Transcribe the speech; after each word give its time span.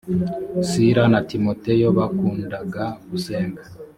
sila 0.69 1.03
na 1.11 1.19
timoteyo 1.31 1.87
bakundaga 1.97 2.83
gusenga. 3.09 3.61